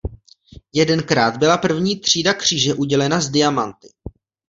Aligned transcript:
Jedenkrát 0.73 1.37
byla 1.37 1.57
první 1.57 1.99
třída 1.99 2.33
kříže 2.33 2.73
udělena 2.73 3.21
s 3.21 3.29
diamanty. 3.29 3.89